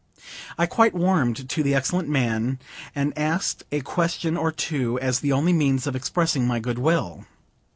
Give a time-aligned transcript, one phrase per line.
[0.57, 2.57] I quite warmed to the excellent man,
[2.95, 7.25] and asked a question or two, as the only means of expressing my good will.